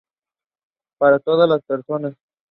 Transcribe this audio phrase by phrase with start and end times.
[0.97, 2.15] Para todas las personas".